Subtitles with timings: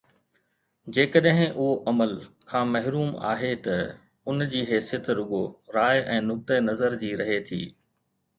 [0.95, 2.15] جيڪڏهن اهو عمل
[2.53, 3.77] کان محروم آهي ته
[4.31, 5.43] ان جي حيثيت رڳو
[5.77, 7.63] راءِ ۽ نقطه نظر جي رهي ٿي